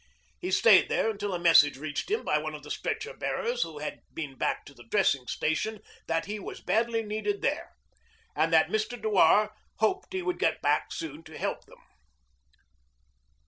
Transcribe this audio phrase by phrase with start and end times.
[0.39, 3.77] He stayed there until a message reached him by one of the stretcher bearers who
[3.77, 7.69] had been back to the dressing station that he was badly needed there,
[8.35, 8.99] and that Mr.
[8.99, 11.83] Dewar hoped he would get back soon to help them.